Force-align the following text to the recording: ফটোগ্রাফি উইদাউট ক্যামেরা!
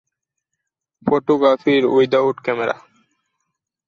ফটোগ্রাফি 1.03 1.75
উইদাউট 1.95 2.37
ক্যামেরা! 2.45 2.75